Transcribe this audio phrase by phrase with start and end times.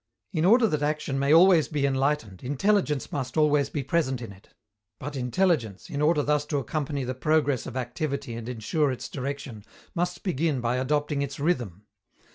[0.31, 4.49] In order that action may always be enlightened, intelligence must always be present in it;
[4.97, 9.63] but intelligence, in order thus to accompany the progress of activity and ensure its direction,
[9.93, 11.85] must begin by adopting its rhythm.